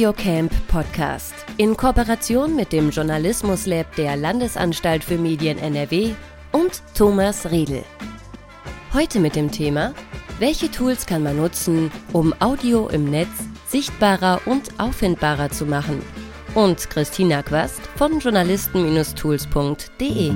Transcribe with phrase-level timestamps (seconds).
[0.00, 6.14] Audiocamp Podcast in Kooperation mit dem Journalismus Lab der Landesanstalt für Medien NRW
[6.52, 7.84] und Thomas Riedel.
[8.94, 9.92] Heute mit dem Thema
[10.38, 13.28] Welche Tools kann man nutzen, um Audio im Netz
[13.68, 16.00] sichtbarer und auffindbarer zu machen?
[16.54, 20.32] Und Christina Quast von journalisten-tools.de.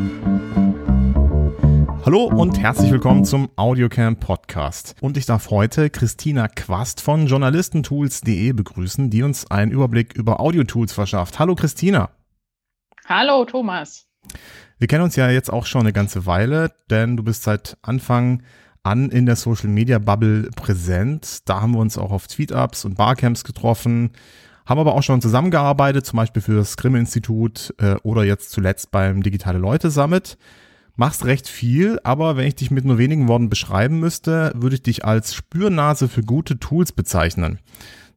[2.04, 4.94] Hallo und herzlich willkommen zum Audiocamp Podcast.
[5.00, 10.92] Und ich darf heute Christina Quast von journalistentools.de begrüßen, die uns einen Überblick über Audiotools
[10.92, 11.38] verschafft.
[11.38, 12.10] Hallo Christina.
[13.06, 14.06] Hallo Thomas.
[14.76, 18.42] Wir kennen uns ja jetzt auch schon eine ganze Weile, denn du bist seit Anfang
[18.82, 21.48] an in der Social Media Bubble präsent.
[21.48, 24.10] Da haben wir uns auch auf Tweetups und Barcamps getroffen,
[24.66, 29.22] haben aber auch schon zusammengearbeitet, zum Beispiel für das Grimme-Institut äh, oder jetzt zuletzt beim
[29.22, 30.36] Digitale Leute Summit
[30.96, 34.82] machst recht viel, aber wenn ich dich mit nur wenigen Worten beschreiben müsste, würde ich
[34.82, 37.58] dich als Spürnase für gute Tools bezeichnen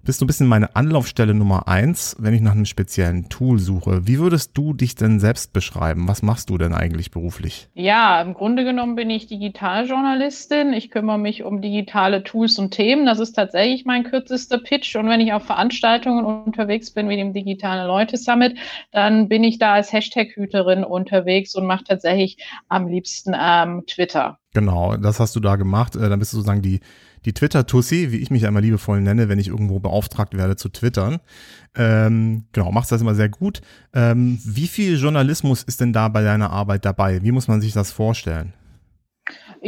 [0.08, 4.08] bist du ein bisschen meine Anlaufstelle Nummer eins, wenn ich nach einem speziellen Tool suche.
[4.08, 6.08] Wie würdest du dich denn selbst beschreiben?
[6.08, 7.68] Was machst du denn eigentlich beruflich?
[7.74, 10.72] Ja, im Grunde genommen bin ich Digitaljournalistin.
[10.72, 13.06] Ich kümmere mich um digitale Tools und Themen.
[13.06, 14.96] Das ist tatsächlich mein kürzester Pitch.
[14.96, 18.58] Und wenn ich auf Veranstaltungen unterwegs bin, wie dem Digitale Leute Summit,
[18.94, 22.38] dann bin ich da als Hashtag-Hüterin unterwegs und mache tatsächlich
[22.70, 24.40] am liebsten ähm, Twitter.
[24.54, 25.98] Genau, das hast du da gemacht.
[25.98, 26.80] Äh, dann bist du sozusagen die
[27.28, 31.20] die Twitter-Tussi, wie ich mich einmal liebevoll nenne, wenn ich irgendwo beauftragt werde zu twittern.
[31.75, 33.59] Ähm, genau, machst das immer sehr gut.
[33.94, 37.22] Ähm, wie viel Journalismus ist denn da bei deiner Arbeit dabei?
[37.23, 38.53] Wie muss man sich das vorstellen?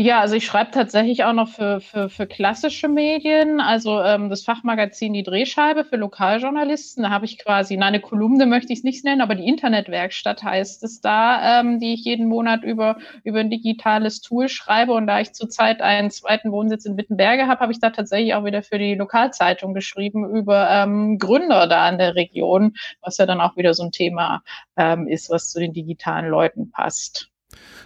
[0.01, 4.43] Ja, also ich schreibe tatsächlich auch noch für, für, für klassische Medien, also ähm, das
[4.43, 7.03] Fachmagazin Die Drehscheibe für Lokaljournalisten.
[7.03, 10.41] Da habe ich quasi, na, eine Kolumne möchte ich es nicht nennen, aber die Internetwerkstatt
[10.41, 14.93] heißt es da, ähm, die ich jeden Monat über, über ein digitales Tool schreibe.
[14.93, 18.45] Und da ich zurzeit einen zweiten Wohnsitz in Wittenberge habe, habe ich da tatsächlich auch
[18.45, 23.41] wieder für die Lokalzeitung geschrieben über ähm, Gründer da in der Region, was ja dann
[23.41, 24.43] auch wieder so ein Thema
[24.77, 27.28] ähm, ist, was zu den digitalen Leuten passt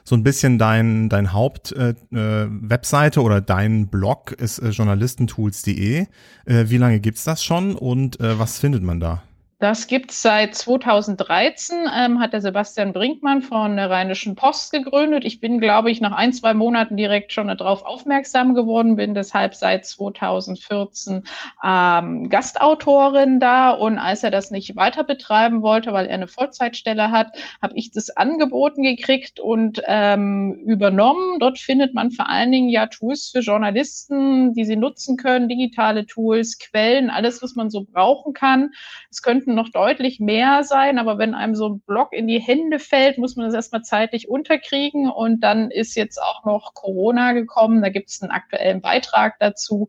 [0.04, 6.08] so ein bisschen dein, dein Haupt-Webseite äh, äh oder dein Blog ist äh, journalistentools.de.
[6.46, 9.24] Äh, wie lange gibt's das schon und äh, was findet man da?
[9.64, 15.24] Das gibt es seit 2013, ähm, hat der Sebastian Brinkmann von der Rheinischen Post gegründet.
[15.24, 19.56] Ich bin, glaube ich, nach ein, zwei Monaten direkt schon darauf aufmerksam geworden, bin deshalb
[19.56, 21.24] seit 2014
[21.64, 23.70] ähm, Gastautorin da.
[23.70, 27.32] Und als er das nicht weiter betreiben wollte, weil er eine Vollzeitstelle hat,
[27.62, 31.40] habe ich das angeboten gekriegt und ähm, übernommen.
[31.40, 36.06] Dort findet man vor allen Dingen ja Tools für Journalisten, die sie nutzen können, digitale
[36.06, 38.72] Tools, Quellen, alles, was man so brauchen kann.
[39.10, 42.40] Es könnten könnten noch deutlich mehr sein, aber wenn einem so ein Block in die
[42.40, 47.34] Hände fällt, muss man das erstmal zeitlich unterkriegen und dann ist jetzt auch noch Corona
[47.34, 49.88] gekommen, da gibt es einen aktuellen Beitrag dazu,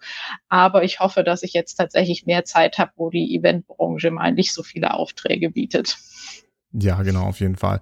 [0.48, 4.52] aber ich hoffe, dass ich jetzt tatsächlich mehr Zeit habe, wo die Eventbranche mal nicht
[4.52, 5.96] so viele Aufträge bietet.
[6.72, 7.80] Ja, genau, auf jeden Fall.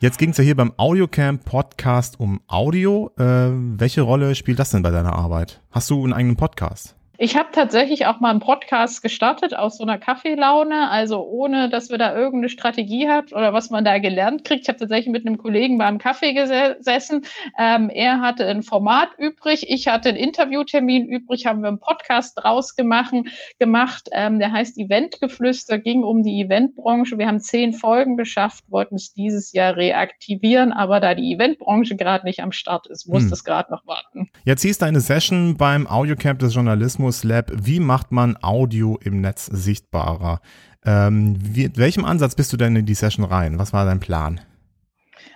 [0.00, 3.12] Jetzt ging es ja hier beim Audiocamp Podcast um Audio.
[3.16, 5.60] Äh, welche Rolle spielt das denn bei deiner Arbeit?
[5.70, 6.96] Hast du einen eigenen Podcast?
[7.22, 11.88] Ich habe tatsächlich auch mal einen Podcast gestartet aus so einer Kaffeelaune, also ohne, dass
[11.88, 14.62] wir da irgendeine Strategie hat oder was man da gelernt kriegt.
[14.62, 17.24] Ich habe tatsächlich mit einem Kollegen beim Kaffee gesessen.
[17.56, 22.40] Ähm, er hatte ein Format übrig, ich hatte einen Interviewtermin übrig, haben wir einen Podcast
[22.42, 23.14] draus gemacht.
[23.60, 24.08] gemacht.
[24.10, 27.18] Ähm, der heißt Eventgeflüster, ging um die Eventbranche.
[27.18, 32.26] Wir haben zehn Folgen geschafft, wollten es dieses Jahr reaktivieren, aber da die Eventbranche gerade
[32.26, 33.30] nicht am Start ist, muss hm.
[33.30, 34.28] das gerade noch warten.
[34.44, 39.46] Jetzt hieß deine Session beim Audiocamp des Journalismus Lab, wie macht man Audio im Netz
[39.46, 40.40] sichtbarer?
[40.84, 43.58] Ähm, wie, welchem Ansatz bist du denn in die Session rein?
[43.58, 44.40] Was war dein Plan?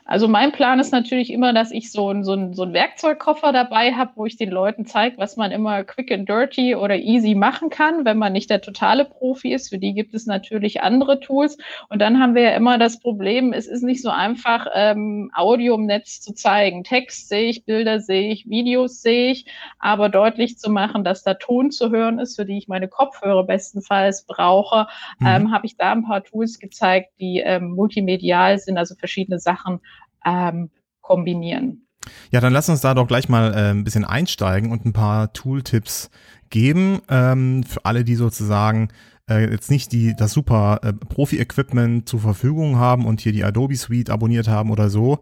[0.09, 3.53] Also mein Plan ist natürlich immer, dass ich so, ein, so, ein, so einen Werkzeugkoffer
[3.53, 7.34] dabei habe, wo ich den Leuten zeige, was man immer quick and dirty oder easy
[7.34, 9.71] machen kann, wenn man nicht der totale Profi ist.
[9.71, 11.59] Für die gibt es natürlich andere Tools.
[11.89, 15.75] Und dann haben wir ja immer das Problem, es ist nicht so einfach, ähm, Audio
[15.75, 16.84] im Netz zu zeigen.
[16.84, 19.47] Text sehe ich, Bilder sehe ich, Videos sehe ich,
[19.81, 23.43] aber deutlich zu machen, dass da Ton zu hören ist, für die ich meine Kopfhörer
[23.44, 24.87] bestenfalls brauche,
[25.19, 25.26] mhm.
[25.26, 29.81] ähm, habe ich da ein paar Tools gezeigt, die ähm, multimedial sind, also verschiedene Sachen
[30.25, 30.71] ähm,
[31.01, 31.87] kombinieren.
[32.31, 35.33] Ja, dann lass uns da doch gleich mal äh, ein bisschen einsteigen und ein paar
[35.33, 36.11] Tooltips
[36.51, 38.89] geben ähm, für alle, die sozusagen
[39.29, 43.77] äh, jetzt nicht die das super äh, Profi-Equipment zur Verfügung haben und hier die Adobe
[43.77, 45.19] Suite abonniert haben oder so.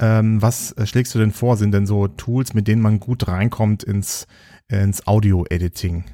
[0.00, 1.56] Ähm, was äh, schlägst du denn vor?
[1.56, 4.26] Sind denn so Tools, mit denen man gut reinkommt ins,
[4.68, 6.04] ins Audio-Editing?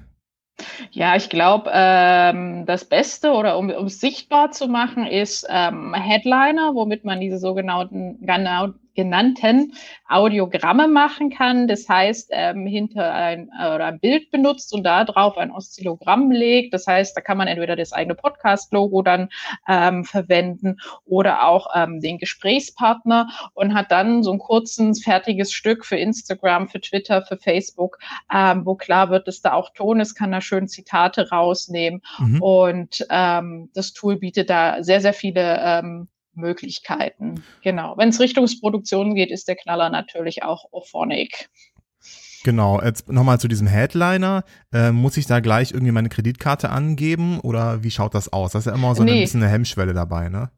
[0.90, 6.74] Ja, ich glaube, ähm, das Beste oder um es sichtbar zu machen, ist ähm, Headliner,
[6.74, 9.74] womit man diese sogenannten genau, genannten
[10.08, 11.68] Audiogramme machen kann.
[11.68, 16.30] Das heißt, ähm, hinter ein, äh, oder ein Bild benutzt und da drauf ein Oszillogramm
[16.30, 16.74] legt.
[16.74, 19.28] Das heißt, da kann man entweder das eigene Podcast-Logo dann
[19.68, 25.84] ähm, verwenden oder auch ähm, den Gesprächspartner und hat dann so ein kurzes, fertiges Stück
[25.84, 27.98] für Instagram, für Twitter, für Facebook,
[28.32, 32.02] ähm, wo klar wird, dass da auch Ton ist, kann da schön Zitate rausnehmen.
[32.18, 32.42] Mhm.
[32.42, 37.42] Und ähm, das Tool bietet da sehr, sehr viele ähm, Möglichkeiten.
[37.62, 37.96] Genau.
[37.96, 41.48] Wenn es Richtung Produktion geht, ist der Knaller natürlich auch Ophonic.
[42.44, 44.44] Genau, jetzt nochmal zu diesem Headliner.
[44.72, 48.52] Äh, muss ich da gleich irgendwie meine Kreditkarte angeben oder wie schaut das aus?
[48.52, 49.12] Das ist ja immer so nee.
[49.12, 50.50] ein bisschen eine Hemmschwelle dabei, ne?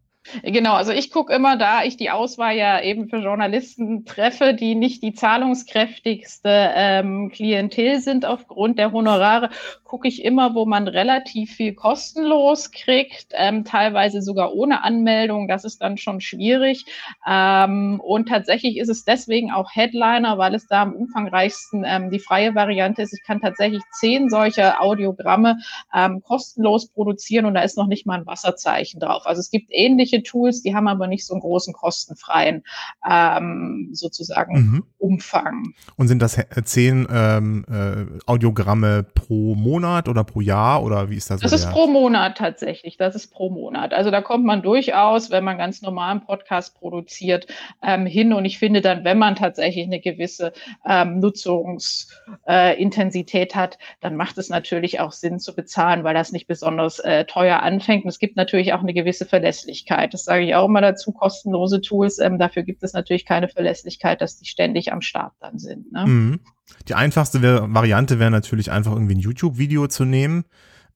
[0.42, 4.74] Genau, also ich gucke immer, da ich die Auswahl ja eben für Journalisten treffe, die
[4.74, 9.50] nicht die zahlungskräftigste ähm, Klientel sind aufgrund der Honorare,
[9.84, 15.48] gucke ich immer, wo man relativ viel kostenlos kriegt, ähm, teilweise sogar ohne Anmeldung.
[15.48, 16.84] Das ist dann schon schwierig.
[17.26, 22.18] Ähm, und tatsächlich ist es deswegen auch Headliner, weil es da am umfangreichsten ähm, die
[22.18, 23.14] freie Variante ist.
[23.14, 25.58] Ich kann tatsächlich zehn solcher Audiogramme
[25.94, 29.22] ähm, kostenlos produzieren und da ist noch nicht mal ein Wasserzeichen drauf.
[29.26, 32.64] Also es gibt ähnliche ähnliche Tools, die haben aber nicht so einen großen kostenfreien
[33.08, 34.84] ähm, sozusagen mhm.
[34.98, 35.74] Umfang.
[35.96, 41.30] Und sind das zehn ähm, äh, Audiogramme pro Monat oder pro Jahr oder wie ist
[41.30, 41.40] das?
[41.40, 42.96] Das ist pro Monat tatsächlich.
[42.96, 43.92] Das ist pro Monat.
[43.92, 47.46] Also da kommt man durchaus, wenn man ganz normalen Podcast produziert,
[47.82, 48.32] ähm, hin.
[48.32, 50.52] Und ich finde dann, wenn man tatsächlich eine gewisse
[50.84, 56.46] ähm, Nutzungsintensität äh, hat, dann macht es natürlich auch Sinn zu bezahlen, weil das nicht
[56.46, 58.04] besonders äh, teuer anfängt.
[58.04, 60.05] Und es gibt natürlich auch eine gewisse Verlässlichkeit.
[60.06, 60.14] Verlässlichkeit.
[60.14, 62.18] Das sage ich auch immer dazu, kostenlose Tools.
[62.18, 65.92] Ähm, dafür gibt es natürlich keine Verlässlichkeit, dass die ständig am Start dann sind.
[65.92, 66.06] Ne?
[66.06, 66.40] Mhm.
[66.88, 70.44] Die einfachste Variante wäre natürlich einfach irgendwie ein YouTube-Video zu nehmen.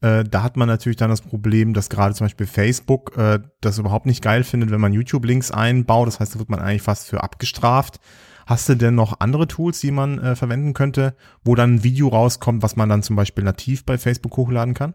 [0.00, 3.78] Äh, da hat man natürlich dann das Problem, dass gerade zum Beispiel Facebook äh, das
[3.78, 6.08] überhaupt nicht geil findet, wenn man YouTube-Links einbaut.
[6.08, 8.00] Das heißt, da wird man eigentlich fast für abgestraft.
[8.46, 11.14] Hast du denn noch andere Tools, die man äh, verwenden könnte,
[11.44, 14.94] wo dann ein Video rauskommt, was man dann zum Beispiel nativ bei Facebook hochladen kann?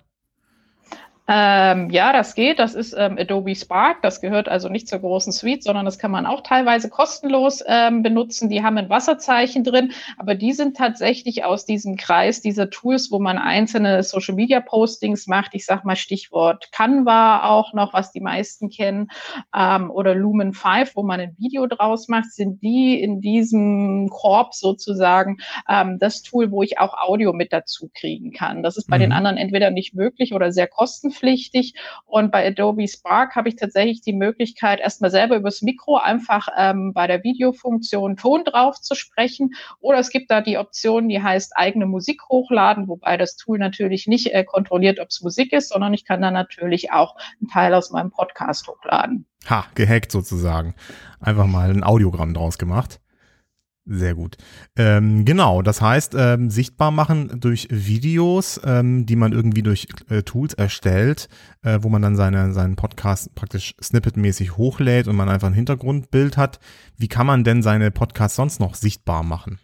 [1.28, 2.60] Ähm, ja, das geht.
[2.60, 4.04] Das ist ähm, Adobe Spark.
[4.04, 8.04] Das gehört also nicht zur großen Suite, sondern das kann man auch teilweise kostenlos ähm,
[8.04, 8.48] benutzen.
[8.50, 13.20] Die haben ein Wasserzeichen drin, aber die sind tatsächlich aus diesem Kreis dieser Tools, wo
[13.20, 15.56] man einzelne Social Media Postings macht.
[15.56, 19.08] Ich sag mal Stichwort Canva auch noch, was die meisten kennen,
[19.56, 24.54] ähm, oder Lumen 5, wo man ein Video draus macht, sind die in diesem Korb
[24.54, 25.38] sozusagen
[25.68, 28.62] ähm, das Tool, wo ich auch Audio mit dazu kriegen kann.
[28.62, 29.02] Das ist bei mhm.
[29.02, 31.74] den anderen entweder nicht möglich oder sehr kostenlos kostenpflichtig.
[32.06, 36.94] Und bei Adobe Spark habe ich tatsächlich die Möglichkeit, erstmal selber übers Mikro einfach ähm,
[36.94, 39.56] bei der Videofunktion Ton drauf zu sprechen.
[39.80, 44.08] Oder es gibt da die Option, die heißt eigene Musik hochladen, wobei das Tool natürlich
[44.08, 47.74] nicht äh, kontrolliert, ob es Musik ist, sondern ich kann dann natürlich auch einen Teil
[47.74, 49.26] aus meinem Podcast hochladen.
[49.50, 50.76] Ha, gehackt sozusagen.
[51.20, 53.00] Einfach mal ein Audiogramm draus gemacht.
[53.88, 54.38] Sehr gut.
[54.76, 60.24] Ähm, genau, das heißt, ähm, sichtbar machen durch Videos, ähm, die man irgendwie durch äh,
[60.24, 61.30] Tools erstellt,
[61.62, 66.36] äh, wo man dann seine, seinen Podcast praktisch snippetmäßig hochlädt und man einfach ein Hintergrundbild
[66.36, 66.60] hat.
[66.98, 69.60] Wie kann man denn seine Podcasts sonst noch sichtbar machen?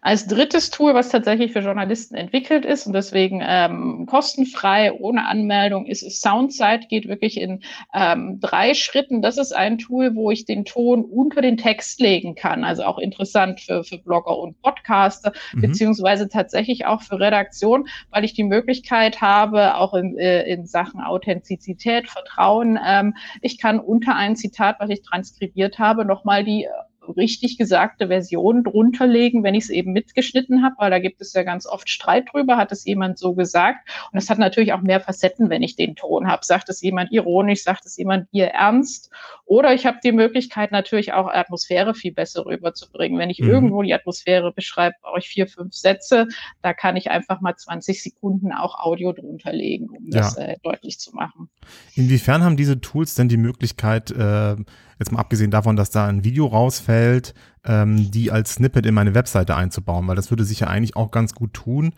[0.00, 5.86] Als drittes Tool, was tatsächlich für Journalisten entwickelt ist und deswegen ähm, kostenfrei, ohne Anmeldung,
[5.86, 7.62] ist, Soundside, geht wirklich in
[7.94, 9.22] ähm, drei Schritten.
[9.22, 12.64] Das ist ein Tool, wo ich den Ton unter den Text legen kann.
[12.64, 15.60] Also auch interessant für, für Blogger und Podcaster, mhm.
[15.62, 21.00] beziehungsweise tatsächlich auch für Redaktion, weil ich die Möglichkeit habe, auch in, äh, in Sachen
[21.00, 26.66] Authentizität, Vertrauen, ähm, ich kann unter ein Zitat, was ich transkribiert habe, nochmal die
[27.08, 31.32] richtig gesagte Version drunter legen, wenn ich es eben mitgeschnitten habe, weil da gibt es
[31.32, 33.88] ja ganz oft Streit drüber, hat es jemand so gesagt.
[34.12, 36.44] Und es hat natürlich auch mehr Facetten, wenn ich den Ton habe.
[36.44, 39.10] Sagt es jemand ironisch, sagt es jemand ihr ernst?
[39.44, 43.18] Oder ich habe die Möglichkeit natürlich auch Atmosphäre viel besser rüberzubringen.
[43.18, 43.50] Wenn ich mhm.
[43.50, 46.26] irgendwo die Atmosphäre beschreibe, brauche ich vier, fünf Sätze.
[46.62, 50.20] Da kann ich einfach mal 20 Sekunden auch Audio drunter legen, um ja.
[50.20, 51.48] das äh, deutlich zu machen.
[51.94, 54.56] Inwiefern haben diese Tools denn die Möglichkeit, äh,
[54.98, 57.34] jetzt mal abgesehen davon, dass da ein Video rausfällt,
[57.64, 61.10] ähm, die als Snippet in meine Webseite einzubauen, weil das würde sich ja eigentlich auch
[61.10, 61.94] ganz gut tun,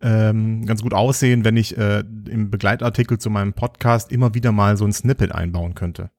[0.00, 4.76] ähm, ganz gut aussehen, wenn ich äh, im Begleitartikel zu meinem Podcast immer wieder mal
[4.76, 6.10] so ein Snippet einbauen könnte.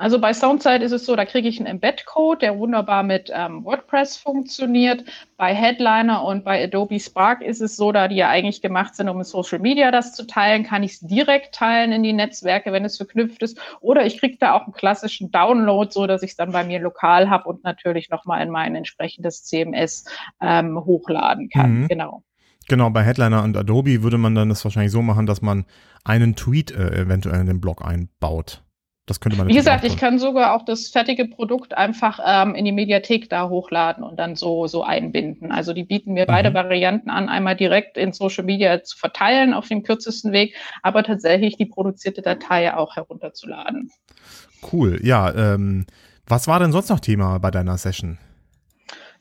[0.00, 3.66] Also bei Soundside ist es so, da kriege ich einen Embed-Code, der wunderbar mit ähm,
[3.66, 5.04] WordPress funktioniert.
[5.36, 9.10] Bei Headliner und bei Adobe Spark ist es so, da die ja eigentlich gemacht sind,
[9.10, 12.72] um in Social Media das zu teilen, kann ich es direkt teilen in die Netzwerke,
[12.72, 13.60] wenn es verknüpft ist.
[13.82, 16.80] Oder ich kriege da auch einen klassischen Download, so dass ich es dann bei mir
[16.80, 20.06] lokal habe und natürlich nochmal in mein entsprechendes CMS
[20.40, 21.80] ähm, hochladen kann.
[21.80, 21.88] Mhm.
[21.88, 22.22] Genau.
[22.68, 25.66] Genau, bei Headliner und Adobe würde man dann das wahrscheinlich so machen, dass man
[26.04, 28.62] einen Tweet äh, eventuell in den Blog einbaut
[29.10, 29.48] Das könnte man.
[29.48, 33.48] Wie gesagt, ich kann sogar auch das fertige Produkt einfach ähm, in die Mediathek da
[33.48, 35.50] hochladen und dann so so einbinden.
[35.50, 36.28] Also die bieten mir mhm.
[36.28, 41.02] beide Varianten an, einmal direkt in Social Media zu verteilen auf dem kürzesten Weg, aber
[41.02, 43.90] tatsächlich die produzierte Datei auch herunterzuladen.
[44.72, 45.00] Cool.
[45.02, 45.34] Ja.
[45.34, 45.86] Ähm,
[46.28, 48.16] was war denn sonst noch Thema bei deiner Session?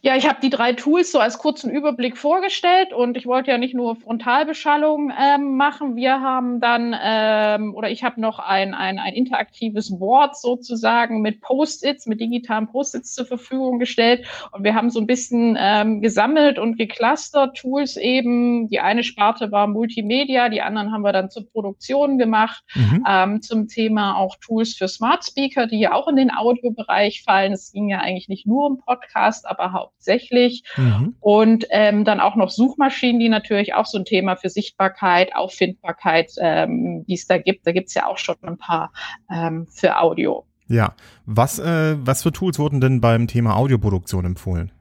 [0.02, 3.58] Ja, ich habe die drei Tools so als kurzen Überblick vorgestellt und ich wollte ja
[3.58, 5.98] nicht nur Frontalbeschallung ähm, machen.
[5.98, 11.42] Wir haben dann, ähm, oder ich habe noch ein, ein, ein interaktives Board sozusagen mit
[11.42, 14.26] Post-its, mit digitalen Post-its zur Verfügung gestellt.
[14.54, 18.70] Und wir haben so ein bisschen ähm, gesammelt und geclustert Tools eben.
[18.70, 22.64] Die eine Sparte war Multimedia, die anderen haben wir dann zur Produktion gemacht.
[22.74, 23.04] Mhm.
[23.06, 27.52] Ähm, zum Thema auch Tools für Smart Speaker, die ja auch in den Audiobereich fallen.
[27.52, 30.64] Es ging ja eigentlich nicht nur um Podcast, aber hauptsächlich.
[30.78, 31.16] Mhm.
[31.20, 36.32] Und ähm, dann auch noch Suchmaschinen, die natürlich auch so ein Thema für Sichtbarkeit, Auffindbarkeit,
[36.40, 37.66] ähm, die es da gibt.
[37.66, 38.92] Da gibt es ja auch schon ein paar
[39.32, 40.46] ähm, für Audio.
[40.68, 40.94] Ja,
[41.26, 44.72] was, äh, was für Tools wurden denn beim Thema Audioproduktion empfohlen?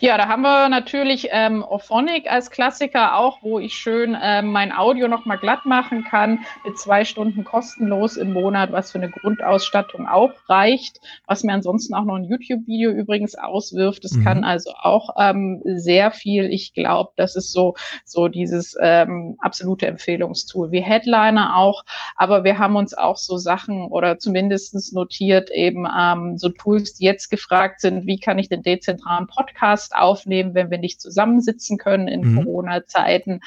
[0.00, 4.72] Ja, da haben wir natürlich ähm, Ophonic als Klassiker auch, wo ich schön ähm, mein
[4.72, 10.06] Audio nochmal glatt machen kann, mit zwei Stunden kostenlos im Monat, was für eine Grundausstattung
[10.06, 14.04] auch reicht, was mir ansonsten auch noch ein YouTube-Video übrigens auswirft.
[14.04, 14.24] Das mhm.
[14.24, 16.44] kann also auch ähm, sehr viel.
[16.52, 17.74] Ich glaube, das ist so,
[18.04, 21.84] so dieses ähm, absolute Empfehlungstool, wie Headliner auch.
[22.16, 27.04] Aber wir haben uns auch so Sachen oder zumindestens notiert eben ähm, so Tools, die
[27.04, 31.78] jetzt gefragt sind, wie kann ich den dezentralen Podcast Podcast aufnehmen, wenn wir nicht zusammensitzen
[31.78, 32.44] können in mhm.
[32.44, 33.40] Corona-Zeiten.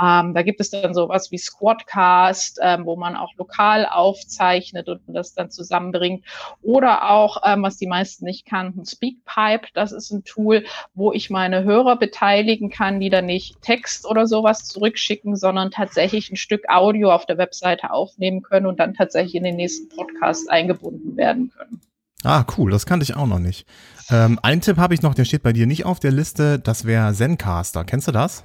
[0.00, 5.00] Ähm, da gibt es dann sowas wie Squadcast, ähm, wo man auch lokal aufzeichnet und
[5.06, 6.24] das dann zusammenbringt.
[6.60, 9.68] Oder auch, ähm, was die meisten nicht kannten, Speakpipe.
[9.72, 10.64] Das ist ein Tool,
[10.94, 16.30] wo ich meine Hörer beteiligen kann, die dann nicht Text oder sowas zurückschicken, sondern tatsächlich
[16.30, 20.50] ein Stück Audio auf der Webseite aufnehmen können und dann tatsächlich in den nächsten Podcast
[20.50, 21.80] eingebunden werden können.
[22.24, 23.66] Ah, cool, das kannte ich auch noch nicht.
[24.10, 26.84] Ähm, einen Tipp habe ich noch, der steht bei dir nicht auf der Liste, das
[26.84, 27.84] wäre Zencaster.
[27.84, 28.44] Kennst du das?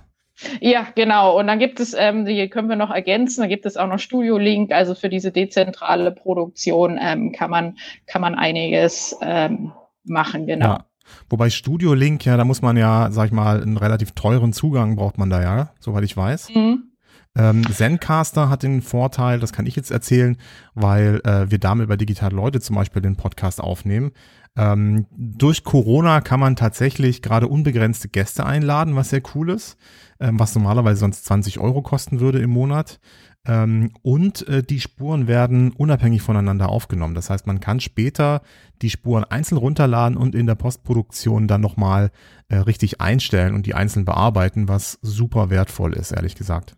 [0.61, 1.37] Ja, genau.
[1.39, 3.99] Und dann gibt es, ähm, die können wir noch ergänzen, da gibt es auch noch
[3.99, 9.71] Studio Link, also für diese dezentrale Produktion ähm, kann man, kann man einiges ähm,
[10.03, 10.65] machen, genau.
[10.65, 10.85] Ja.
[11.29, 14.95] Wobei Studio Link, ja, da muss man ja, sag ich mal, einen relativ teuren Zugang
[14.95, 16.49] braucht man da ja, soweit ich weiß.
[16.53, 16.86] Mhm.
[17.37, 20.37] Ähm, Zencaster hat den Vorteil, das kann ich jetzt erzählen,
[20.73, 24.11] weil äh, wir damit bei Digital Leute zum Beispiel den Podcast aufnehmen.
[24.55, 29.77] Ähm, durch Corona kann man tatsächlich gerade unbegrenzte Gäste einladen, was sehr cool ist,
[30.19, 32.99] ähm, was normalerweise sonst 20 Euro kosten würde im Monat.
[33.45, 37.13] Ähm, und äh, die Spuren werden unabhängig voneinander aufgenommen.
[37.13, 38.41] Das heißt, man kann später
[38.81, 42.09] die Spuren einzeln runterladen und in der Postproduktion dann nochmal
[42.49, 46.75] äh, richtig einstellen und die einzeln bearbeiten, was super wertvoll ist, ehrlich gesagt.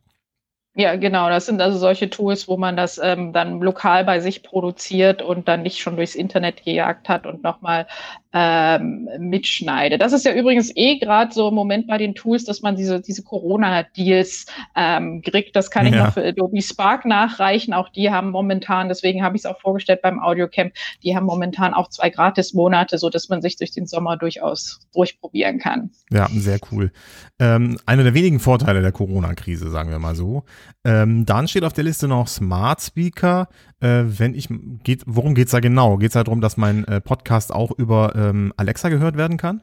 [0.75, 1.29] Ja, genau.
[1.29, 5.47] Das sind also solche Tools, wo man das ähm, dann lokal bei sich produziert und
[5.47, 7.87] dann nicht schon durchs Internet gejagt hat und nochmal
[8.31, 10.01] ähm, mitschneidet.
[10.01, 13.01] Das ist ja übrigens eh gerade so im Moment bei den Tools, dass man diese,
[13.01, 14.45] diese Corona-Deals
[14.75, 15.55] ähm, kriegt.
[15.55, 16.05] Das kann ich ja.
[16.05, 17.73] noch für Adobe Spark nachreichen.
[17.73, 20.73] Auch die haben momentan, deswegen habe ich es auch vorgestellt beim Audiocamp,
[21.03, 25.57] die haben momentan auch zwei Gratis-Monate, so dass man sich durch den Sommer durchaus durchprobieren
[25.57, 25.89] kann.
[26.11, 26.91] Ja, sehr cool.
[27.39, 30.43] Ähm, einer der wenigen Vorteile der Corona-Krise, sagen wir mal so.
[30.83, 33.47] Ähm, dann steht auf der Liste noch Smart Speaker.
[33.79, 34.49] Äh, wenn ich
[34.83, 35.97] geht, worum geht's da genau?
[35.97, 39.61] Geht's da darum, dass mein äh, Podcast auch über ähm, Alexa gehört werden kann?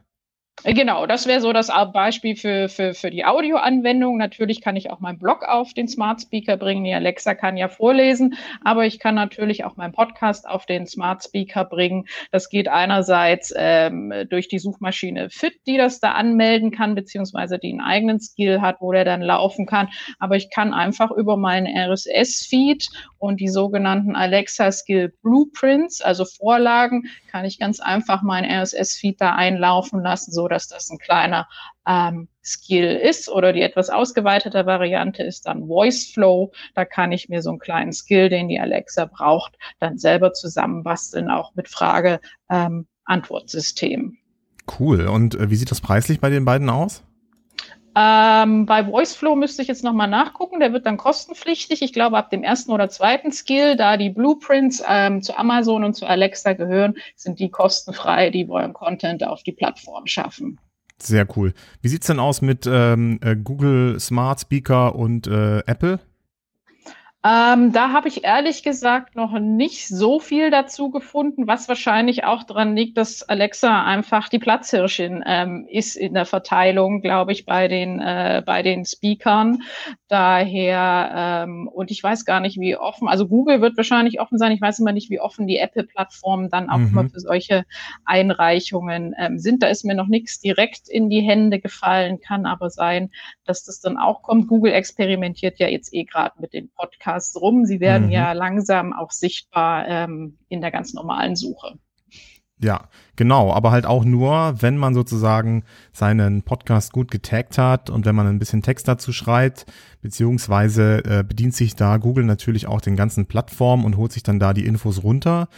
[0.65, 4.17] Genau, das wäre so das Beispiel für, für, für die Audioanwendung.
[4.17, 6.83] Natürlich kann ich auch meinen Blog auf den Smart Speaker bringen.
[6.83, 11.23] Die Alexa kann ja vorlesen, aber ich kann natürlich auch meinen Podcast auf den Smart
[11.23, 12.07] Speaker bringen.
[12.33, 17.71] Das geht einerseits ähm, durch die Suchmaschine Fit, die das da anmelden kann, beziehungsweise die
[17.71, 19.89] einen eigenen Skill hat, wo der dann laufen kann.
[20.19, 27.05] Aber ich kann einfach über meinen RSS-Feed und die sogenannten Alexa Skill Blueprints, also Vorlagen,
[27.31, 31.49] kann ich ganz einfach meinen RSS-Feed da einlaufen lassen, so dass das ein kleiner
[31.87, 36.53] ähm, Skill ist oder die etwas ausgeweitete Variante ist dann Voice Flow.
[36.75, 41.31] Da kann ich mir so einen kleinen Skill, den die Alexa braucht, dann selber zusammenbasteln,
[41.31, 42.87] auch mit Frage ähm.
[44.79, 45.07] Cool.
[45.07, 47.05] Und äh, wie sieht das preislich bei den beiden aus?
[47.99, 50.61] Ähm, bei VoiceFlow müsste ich jetzt nochmal nachgucken.
[50.61, 51.81] Der wird dann kostenpflichtig.
[51.81, 55.95] Ich glaube, ab dem ersten oder zweiten Skill, da die Blueprints ähm, zu Amazon und
[55.95, 60.61] zu Alexa gehören, sind die kostenfrei, die wollen Content auf die Plattform schaffen.
[60.99, 61.55] Sehr cool.
[61.81, 65.99] Wie sieht's denn aus mit ähm, äh, Google Smart Speaker und äh, Apple?
[67.27, 72.45] Ähm, da habe ich ehrlich gesagt noch nicht so viel dazu gefunden, was wahrscheinlich auch
[72.45, 77.67] daran liegt, dass Alexa einfach die Platzhirschin ähm, ist in der Verteilung, glaube ich, bei
[77.67, 79.63] den, äh, bei den Speakern.
[80.07, 84.53] Daher, ähm, und ich weiß gar nicht, wie offen, also Google wird wahrscheinlich offen sein.
[84.53, 86.89] Ich weiß immer nicht, wie offen die Apple-Plattformen dann auch mhm.
[86.91, 87.65] immer für solche
[88.05, 89.65] Einreichungen ähm, sind.
[89.65, 93.11] Da ist mir noch nichts direkt in die Hände gefallen, kann aber sein,
[93.45, 94.47] dass das dann auch kommt.
[94.47, 96.71] Google experimentiert ja jetzt eh gerade mit den
[97.17, 97.65] Podcasts rum.
[97.65, 98.13] Sie werden mhm.
[98.13, 101.79] ja langsam auch sichtbar ähm, in der ganz normalen Suche.
[102.59, 108.07] Ja, genau, aber halt auch nur, wenn man sozusagen seinen Podcast gut getaggt hat und
[108.07, 109.67] wenn man ein bisschen Text dazu schreibt,
[110.01, 114.39] beziehungsweise äh, bedient sich da Google natürlich auch den ganzen Plattformen und holt sich dann
[114.39, 115.49] da die Infos runter.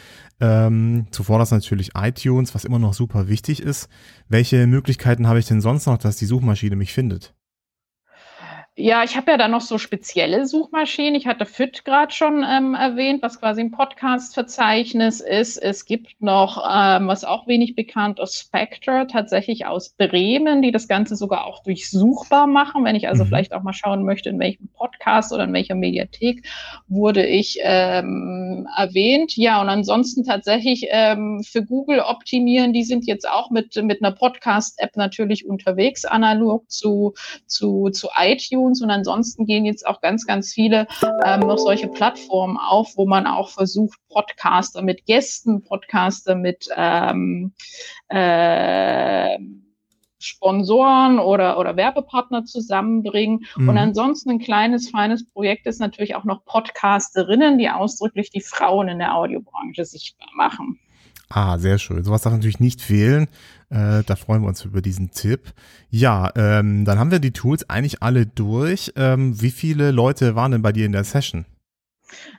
[0.40, 3.88] Ähm, zuvor das natürlich iTunes, was immer noch super wichtig ist.
[4.28, 7.32] Welche Möglichkeiten habe ich denn sonst noch, dass die Suchmaschine mich findet?
[8.80, 11.16] Ja, ich habe ja da noch so spezielle Suchmaschinen.
[11.16, 15.56] Ich hatte FIT gerade schon ähm, erwähnt, was quasi ein Podcast-Verzeichnis ist.
[15.56, 20.86] Es gibt noch, ähm, was auch wenig bekannt ist, Spectre, tatsächlich aus Bremen, die das
[20.86, 22.84] Ganze sogar auch durchsuchbar machen.
[22.84, 23.28] Wenn ich also mhm.
[23.28, 26.46] vielleicht auch mal schauen möchte, in welchem Podcast oder in welcher Mediathek
[26.86, 29.36] wurde ich ähm, erwähnt.
[29.36, 34.14] Ja, und ansonsten tatsächlich ähm, für Google optimieren, die sind jetzt auch mit, mit einer
[34.14, 37.14] Podcast-App natürlich unterwegs, analog zu,
[37.48, 40.86] zu, zu iTunes iTunes und ansonsten gehen jetzt auch ganz, ganz viele
[41.24, 47.52] ähm, noch solche Plattformen auf, wo man auch versucht, Podcaster mit Gästen, Podcaster mit ähm,
[48.08, 49.38] äh,
[50.20, 53.44] Sponsoren oder, oder Werbepartner zusammenbringen.
[53.56, 53.68] Mhm.
[53.68, 58.88] Und ansonsten ein kleines, feines Projekt ist natürlich auch noch Podcasterinnen, die ausdrücklich die Frauen
[58.88, 60.80] in der Audiobranche sichtbar machen.
[61.30, 62.02] Ah, sehr schön.
[62.04, 63.28] Sowas darf natürlich nicht fehlen.
[63.70, 65.52] Äh, da freuen wir uns über diesen Tipp.
[65.90, 68.92] Ja, ähm, dann haben wir die Tools eigentlich alle durch.
[68.96, 71.44] Ähm, wie viele Leute waren denn bei dir in der Session?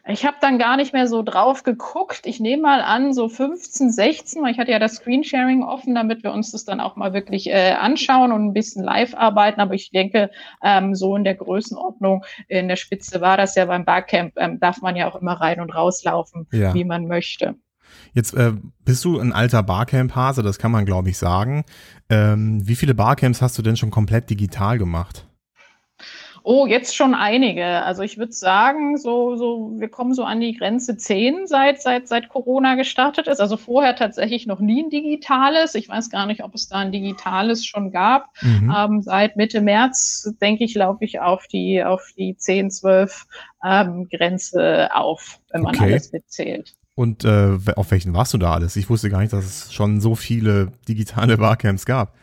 [0.07, 2.21] Ich habe dann gar nicht mehr so drauf geguckt.
[2.25, 6.23] Ich nehme mal an, so 15, 16, weil ich hatte ja das Screensharing offen, damit
[6.23, 9.61] wir uns das dann auch mal wirklich äh, anschauen und ein bisschen live arbeiten.
[9.61, 10.31] Aber ich denke,
[10.63, 14.81] ähm, so in der Größenordnung in der Spitze war das ja beim Barcamp, ähm, darf
[14.81, 16.73] man ja auch immer rein und rauslaufen, ja.
[16.73, 17.55] wie man möchte.
[18.13, 18.53] Jetzt äh,
[18.85, 21.63] bist du ein alter Barcamp-Hase, das kann man glaube ich sagen.
[22.09, 25.25] Ähm, wie viele Barcamps hast du denn schon komplett digital gemacht?
[26.43, 27.83] Oh, jetzt schon einige.
[27.83, 32.07] Also ich würde sagen, so, so, wir kommen so an die Grenze 10 seit, seit,
[32.07, 33.39] seit Corona gestartet ist.
[33.39, 35.75] Also vorher tatsächlich noch nie ein digitales.
[35.75, 38.29] Ich weiß gar nicht, ob es da ein digitales schon gab.
[38.41, 38.73] Mhm.
[38.75, 43.27] Ähm, seit Mitte März, denke ich, laufe ich auf die, auf die 10, 12
[43.63, 45.85] ähm, Grenze auf, wenn man okay.
[45.85, 46.73] alles mitzählt.
[46.99, 48.75] Und äh, auf welchen warst du da alles?
[48.75, 52.13] Ich wusste gar nicht, dass es schon so viele digitale Barcamps gab.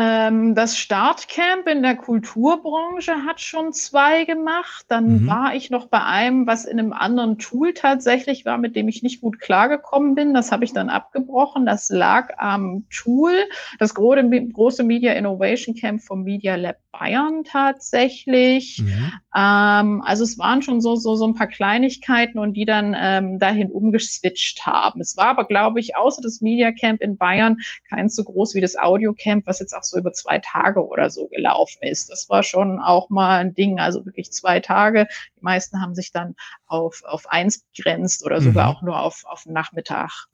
[0.00, 4.86] Ähm, das Startcamp in der Kulturbranche hat schon zwei gemacht.
[4.88, 5.26] Dann mhm.
[5.26, 9.02] war ich noch bei einem, was in einem anderen Tool tatsächlich war, mit dem ich
[9.02, 10.32] nicht gut klargekommen bin.
[10.32, 11.66] Das habe ich dann abgebrochen.
[11.66, 13.34] Das lag am Tool.
[13.78, 18.82] Das große, große Media Innovation Camp vom Media Lab Bayern tatsächlich.
[18.82, 19.12] Mhm.
[19.34, 23.38] Ähm, also es waren schon so, so, so ein paar Kleinigkeiten und die dann ähm,
[23.38, 25.00] dahin umgeswitcht haben.
[25.00, 27.58] Es war aber, glaube ich, außer das Media Camp in Bayern
[27.88, 31.10] keins so groß wie das Audio Camp, was jetzt auch so über zwei Tage oder
[31.10, 32.10] so gelaufen ist.
[32.10, 35.06] Das war schon auch mal ein Ding, also wirklich zwei Tage.
[35.36, 36.34] Die meisten haben sich dann
[36.66, 38.76] auf, auf eins begrenzt oder sogar mhm.
[38.76, 40.26] auch nur auf, auf Nachmittag.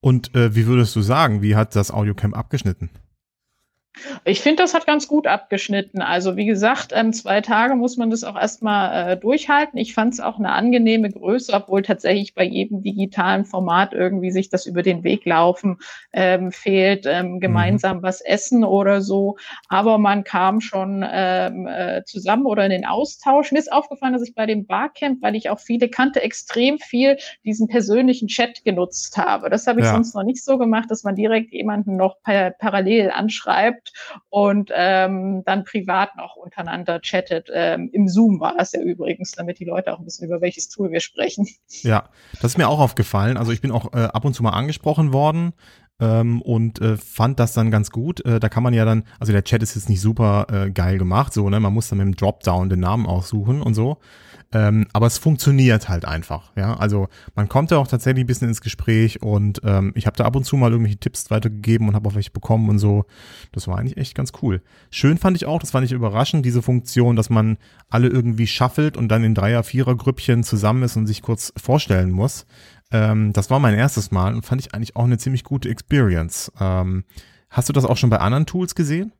[0.00, 2.90] Und äh, wie würdest du sagen, wie hat das Audiocamp abgeschnitten?
[4.24, 6.00] Ich finde, das hat ganz gut abgeschnitten.
[6.00, 9.78] Also wie gesagt, ähm, zwei Tage muss man das auch erstmal äh, durchhalten.
[9.78, 14.48] Ich fand es auch eine angenehme Größe, obwohl tatsächlich bei jedem digitalen Format irgendwie sich
[14.48, 15.78] das über den Weg laufen
[16.12, 17.40] ähm, fehlt, ähm, mhm.
[17.40, 18.02] gemeinsam mhm.
[18.02, 19.36] was essen oder so.
[19.68, 23.50] Aber man kam schon ähm, äh, zusammen oder in den Austausch.
[23.50, 27.18] Mir ist aufgefallen, dass ich bei dem Barcamp, weil ich auch viele kannte, extrem viel
[27.44, 29.50] diesen persönlichen Chat genutzt habe.
[29.50, 29.92] Das habe ich ja.
[29.92, 33.79] sonst noch nicht so gemacht, dass man direkt jemanden noch par parallel anschreibt
[34.28, 37.48] und ähm, dann privat noch untereinander chattet.
[37.52, 40.90] Ähm, Im Zoom war das ja übrigens, damit die Leute auch wissen, über welches Tool
[40.90, 41.46] wir sprechen.
[41.82, 43.36] Ja, das ist mir auch aufgefallen.
[43.36, 45.52] Also ich bin auch äh, ab und zu mal angesprochen worden
[46.00, 48.24] ähm, und äh, fand das dann ganz gut.
[48.24, 50.98] Äh, da kann man ja dann, also der Chat ist jetzt nicht super äh, geil
[50.98, 51.60] gemacht, so, ne?
[51.60, 53.98] Man muss dann mit dem Dropdown den Namen aussuchen und so.
[54.52, 56.50] Ähm, aber es funktioniert halt einfach.
[56.56, 60.16] Ja, also man kommt da auch tatsächlich ein bisschen ins Gespräch und ähm, ich habe
[60.16, 63.04] da ab und zu mal irgendwelche Tipps weitergegeben und habe auch welche bekommen und so.
[63.52, 64.60] Das war eigentlich echt ganz cool.
[64.90, 67.58] Schön fand ich auch, das fand ich überraschend, diese Funktion, dass man
[67.90, 72.44] alle irgendwie shuffelt und dann in Dreier-, Vierer-Grüppchen zusammen ist und sich kurz vorstellen muss.
[72.92, 76.52] Ähm, das war mein erstes Mal und fand ich eigentlich auch eine ziemlich gute Experience.
[76.60, 77.04] Ähm,
[77.48, 79.12] hast du das auch schon bei anderen Tools gesehen?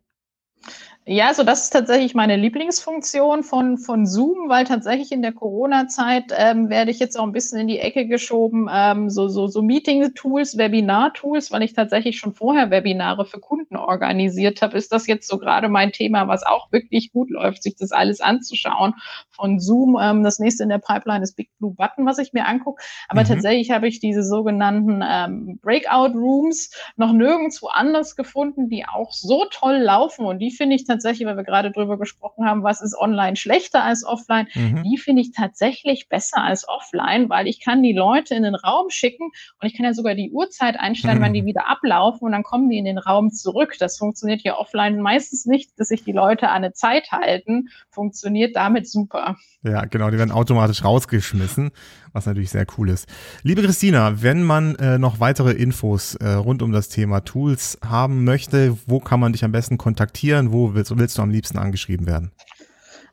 [1.06, 6.24] Ja, so das ist tatsächlich meine Lieblingsfunktion von, von Zoom, weil tatsächlich in der Corona-Zeit
[6.36, 9.62] ähm, werde ich jetzt auch ein bisschen in die Ecke geschoben, ähm, so, so, so
[9.62, 15.28] Meeting-Tools, Webinar-Tools, weil ich tatsächlich schon vorher Webinare für Kunden organisiert habe, ist das jetzt
[15.28, 18.94] so gerade mein Thema, was auch wirklich gut läuft, sich das alles anzuschauen
[19.30, 19.98] von Zoom.
[20.00, 22.82] Ähm, das nächste in der Pipeline ist Big Blue Button, was ich mir angucke.
[23.08, 23.26] Aber mhm.
[23.26, 29.76] tatsächlich habe ich diese sogenannten ähm, Breakout-Rooms noch nirgendwo anders gefunden, die auch so toll
[29.76, 32.96] laufen und die finde ich tatsächlich tatsächlich, weil wir gerade drüber gesprochen haben, was ist
[32.96, 34.82] online schlechter als offline, mhm.
[34.84, 38.90] die finde ich tatsächlich besser als offline, weil ich kann die Leute in den Raum
[38.90, 39.24] schicken
[39.60, 41.22] und ich kann ja sogar die Uhrzeit einstellen, mhm.
[41.22, 43.59] wann die wieder ablaufen und dann kommen die in den Raum zurück.
[43.78, 47.68] Das funktioniert ja offline meistens nicht, dass sich die Leute an eine Zeit halten.
[47.90, 49.36] Funktioniert damit super.
[49.62, 51.70] Ja, genau, die werden automatisch rausgeschmissen,
[52.12, 53.08] was natürlich sehr cool ist.
[53.42, 58.24] Liebe Christina, wenn man äh, noch weitere Infos äh, rund um das Thema Tools haben
[58.24, 60.52] möchte, wo kann man dich am besten kontaktieren?
[60.52, 62.32] Wo willst, willst du am liebsten angeschrieben werden?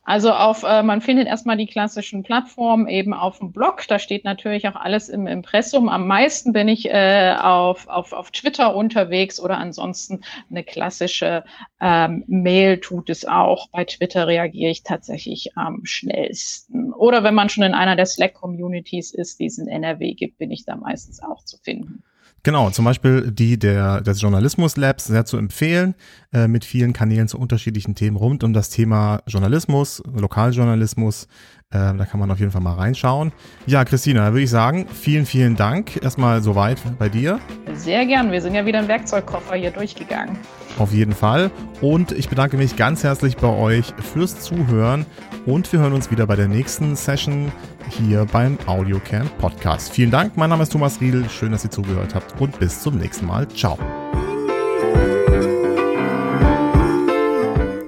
[0.08, 3.84] Also auf, äh, man findet erstmal die klassischen Plattformen eben auf dem Blog.
[3.90, 5.90] Da steht natürlich auch alles im Impressum.
[5.90, 11.44] Am meisten bin ich äh, auf, auf, auf Twitter unterwegs oder ansonsten eine klassische
[11.82, 13.68] ähm, Mail tut es auch.
[13.68, 16.94] Bei Twitter reagiere ich tatsächlich am schnellsten.
[16.94, 20.52] Oder wenn man schon in einer der Slack-Communities ist, die es in NRW gibt, bin
[20.52, 22.02] ich da meistens auch zu finden.
[22.48, 25.96] Genau, zum Beispiel die der, des Journalismus Labs sehr zu empfehlen,
[26.32, 31.28] äh, mit vielen Kanälen zu unterschiedlichen Themen rund um das Thema Journalismus, Lokaljournalismus.
[31.70, 33.34] Äh, da kann man auf jeden Fall mal reinschauen.
[33.66, 37.40] Ja, Christina, da würde ich sagen, vielen, vielen Dank erstmal soweit bei dir.
[37.74, 40.38] Sehr gern, wir sind ja wieder im Werkzeugkoffer hier durchgegangen.
[40.80, 41.52] Auf jeden Fall.
[41.82, 45.06] Und ich bedanke mich ganz herzlich bei euch fürs Zuhören
[45.46, 47.52] und wir hören uns wieder bei der nächsten Session
[47.90, 49.92] hier beim Audiocamp Podcast.
[49.92, 52.98] Vielen Dank, mein Name ist Thomas Riedel, schön, dass ihr zugehört habt und bis zum
[52.98, 53.46] nächsten Mal.
[53.50, 53.78] Ciao.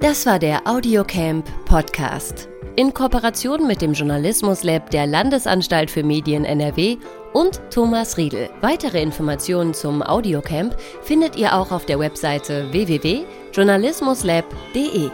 [0.02, 2.49] Das war der Audiocamp Podcast.
[2.80, 6.96] In Kooperation mit dem Journalismus Lab der Landesanstalt für Medien NRW
[7.34, 8.48] und Thomas Riedel.
[8.62, 15.10] Weitere Informationen zum Audiocamp findet ihr auch auf der Webseite www.journalismuslab.de.